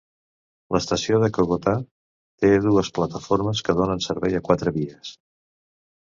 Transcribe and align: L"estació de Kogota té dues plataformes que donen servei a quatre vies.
L"estació 0.75 1.17
de 1.23 1.27
Kogota 1.37 1.73
té 2.45 2.49
dues 2.63 2.89
plataformes 2.95 3.61
que 3.67 3.75
donen 3.81 4.01
servei 4.07 4.39
a 4.39 4.41
quatre 4.49 4.75
vies. 4.79 5.13